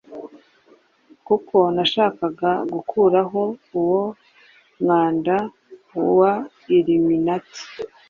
[1.27, 3.41] kuko nashakaga gukuraho
[3.79, 4.03] uwo
[4.81, 5.35] mwanda
[6.17, 6.31] wa
[6.75, 7.63] Illuminati